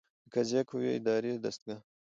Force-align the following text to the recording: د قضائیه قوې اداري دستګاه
د 0.25 0.27
قضائیه 0.33 0.61
قوې 0.69 0.89
اداري 0.97 1.31
دستګاه 1.43 1.81